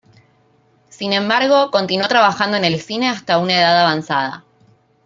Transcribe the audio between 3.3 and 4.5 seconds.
una edad avanzada.